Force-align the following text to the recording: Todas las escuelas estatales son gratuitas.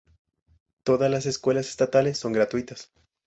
Todas 0.83 1.11
las 1.11 1.27
escuelas 1.27 1.67
estatales 1.69 2.17
son 2.17 2.33
gratuitas. 2.33 2.89